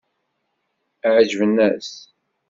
Ɛeǧben-as? 1.15 1.89